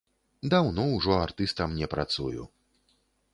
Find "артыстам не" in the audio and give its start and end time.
1.27-1.91